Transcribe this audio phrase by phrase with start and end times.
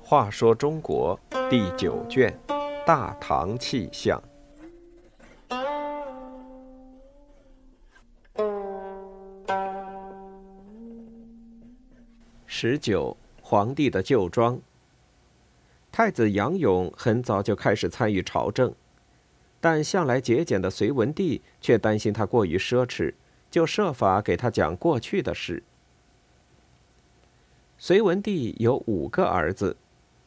[0.00, 2.34] 话说中国第九卷
[2.86, 4.18] 《大唐气象》
[12.46, 14.58] 十九，皇帝的旧装。
[15.92, 18.74] 太子杨勇很早就开始参与朝政，
[19.60, 23.14] 但向来节俭的隋文帝却担心他过于奢侈，
[23.50, 25.62] 就设法给他讲过去的事。
[27.76, 29.76] 隋文帝有五个儿子。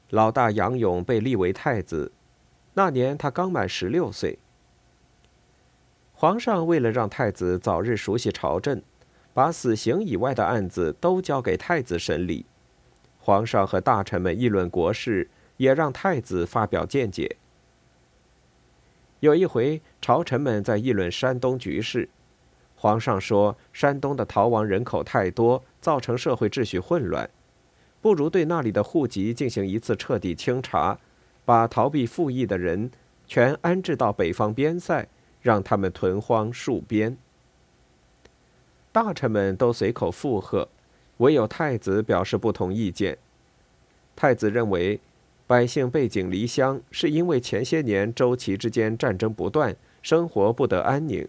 [0.09, 2.12] 老大杨勇被立为太子，
[2.73, 4.38] 那年他刚满十六岁。
[6.13, 8.81] 皇上为了让太子早日熟悉朝政，
[9.34, 12.45] 把死刑以外的案子都交给太子审理。
[13.20, 17.38] 皇上和大臣们议论国事，也让太子发表见解。
[19.21, 22.09] 有一回，朝臣们在议论山东局势，
[22.75, 27.30] 皇上说：“山东的逃亡人口太多，造成社会秩序混乱。”
[28.02, 30.97] 不如对那里的户籍进行一次彻底清查，
[31.45, 32.89] 把逃避赋役的人
[33.28, 35.08] 全安置到北方边塞，
[35.39, 37.16] 让他们屯荒戍边。
[38.91, 40.67] 大臣们都随口附和，
[41.17, 43.19] 唯有太子表示不同意见。
[44.16, 45.00] 太子认为，
[45.52, 51.27] 百姓背井离乡是因为前些年周齐之间战争不断，生活不得安宁。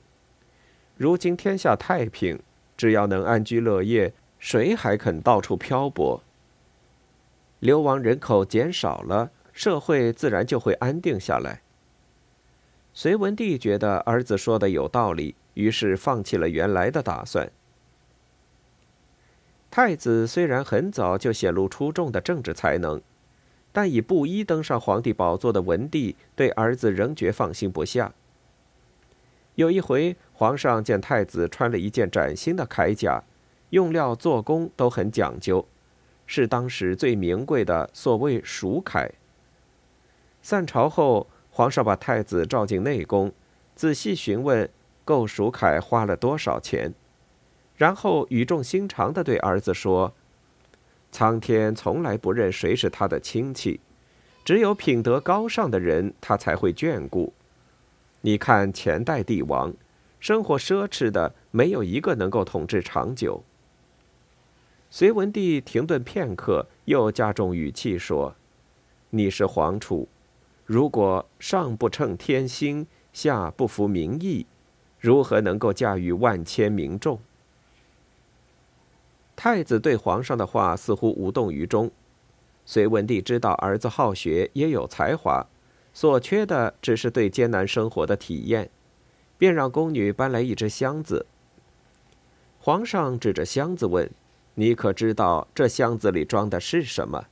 [0.96, 2.38] 如今天下太平，
[2.76, 6.22] 只要能安居乐业，谁还肯到处漂泊？
[7.58, 11.60] 流亡人口减少了，社会自然就会安定下来。
[12.94, 17.50] 隋文帝觉得儿子说的有道理，于是放弃了原来的打算。
[19.68, 23.02] 太子虽然很早就显露出众的政治才能，
[23.72, 28.12] 但以布衣登上皇帝宝座的文帝对儿子仍觉放心不下。
[29.54, 33.22] 有一回，皇上见太子穿了一件崭新的铠甲，
[33.70, 35.66] 用料、做工都很讲究。
[36.24, 39.10] 是当时最名贵的所谓蜀铠。
[40.40, 43.32] 散朝后，皇上把太子召进内宫，
[43.74, 44.70] 仔细询问
[45.04, 46.94] 购蜀铠花了多少钱，
[47.76, 50.14] 然后语重心长地对儿子说
[51.12, 53.78] ：“苍天从来不认谁是他的亲戚，
[54.44, 57.32] 只有品德高尚的人，他才会眷顾。
[58.22, 59.74] 你看前代帝王，
[60.18, 63.44] 生活奢侈的，没有一个能够统治长久。”
[64.90, 68.34] 隋文帝停顿片刻，又加重语气说
[69.10, 70.08] ：“你是皇储，
[70.64, 74.46] 如果上不称天心，下不服民意，
[74.98, 77.20] 如何能够驾驭万千民众？”
[79.44, 81.90] 太子对皇上的话似乎无动于衷。
[82.64, 85.44] 隋文帝知道儿子好学，也有才华，
[85.92, 88.70] 所缺的只是对艰难生活的体验，
[89.36, 91.26] 便让宫女搬来一只箱子。
[92.60, 94.08] 皇上指着箱子问。
[94.54, 97.26] 你可知道这箱子里装的是什么？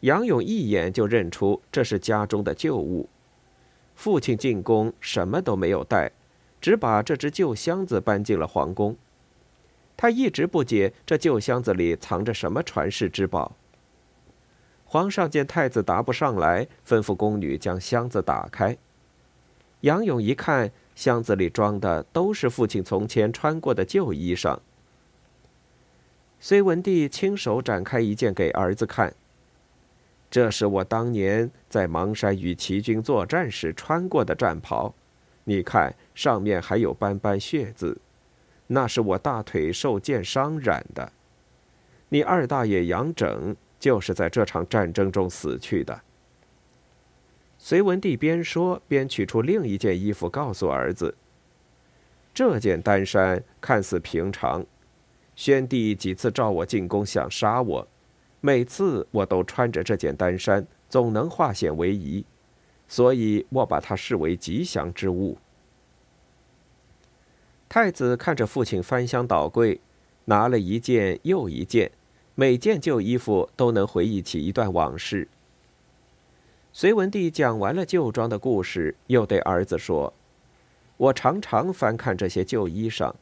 [0.00, 3.06] 杨勇一眼就认出这是家中的旧物。
[3.94, 6.12] 父亲进宫什么都没有带，
[6.58, 8.96] 只把这只旧箱子搬进了皇宫。
[10.00, 13.54] 他一直不解这旧箱子里藏着什么传世之宝。
[14.86, 18.78] 皇上见太子答不上来，吩咐宫女将箱子打开。
[19.80, 24.58] 杨勇一看，箱子里装的都是父亲从前穿过的旧衣裳。
[26.38, 29.12] 隋文帝亲手展开一件给儿子看。
[30.30, 34.94] 这是我当年在邙山与齐军作战时穿过的战袍，
[35.44, 37.98] 你看上面还有斑斑血渍，
[38.72, 41.12] 那是我大腿受箭伤染的。
[42.08, 46.00] 你二大爷杨整就是在这场战争中死去的。
[47.58, 51.16] 隋文帝边说边取出另一件衣服，告诉儿子
[52.32, 54.64] ：“这件单衫看似平常。”
[55.34, 57.88] 宣帝几次召我进宫，想杀我，
[58.40, 62.24] 每次我都穿着这件单衫，总能化险为夷，
[62.86, 65.36] 所以我把它视为吉祥之物。
[67.70, 69.80] 太子看着父亲翻箱倒柜，
[70.24, 71.92] 拿了一件又一件，
[72.34, 75.28] 每件旧衣服都能回忆起一段往事。
[76.72, 80.12] 隋文帝讲完了旧装的故事，又对儿子说
[80.98, 83.14] ：“我常常翻看这些旧衣裳。”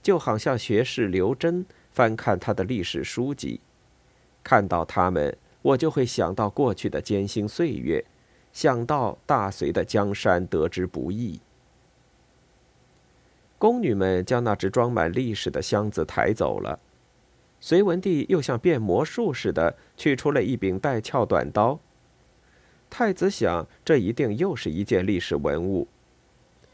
[0.00, 3.60] 就好像学士刘桢翻看他的历史书籍，
[4.44, 8.04] 看到他们，我就会想到过去的艰辛岁月，
[8.52, 11.40] 想到大隋的江山得之不易。
[13.58, 16.78] 宫女们将那只装满历史的箱子抬走了，
[17.58, 21.78] 隋文帝又像变魔术似的取出了一柄带鞘短刀。
[22.90, 25.88] 太子想，这一定又是一件历史文物。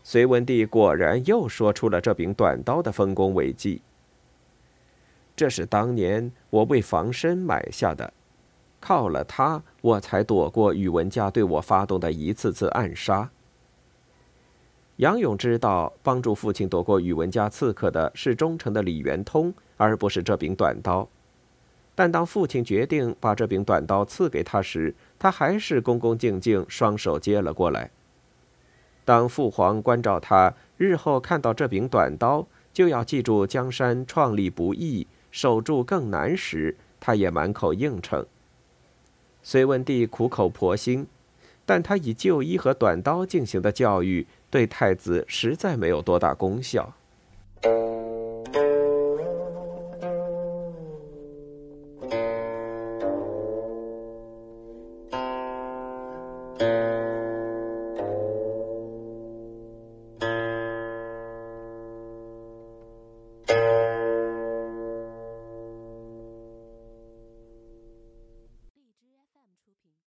[0.03, 3.81] 隋文帝果然又说出了这柄短刀的丰功伟绩。
[5.37, 8.13] 这是当年我为防身买下的，
[8.81, 13.31] 靠了它，我才躲过宇文家对我发动的一次次暗杀。
[15.03, 21.09] 杨勇知道，帮助父亲躲过宇文家刺客的是忠诚的李元通，而不是这柄短刀。
[21.97, 27.91] 但当父亲决定把这柄短刀赐给他时，他还是恭恭敬敬双手接了过来。
[29.05, 38.25] 当父皇关照他日后看到这柄短刀就要记住江山创立不易，守住更难时，他也满口应承。
[39.43, 41.09] 隋文帝苦口婆心，
[41.73, 46.93] 但他以旧衣和短刀进行的教育，对太子实在没有多大功效。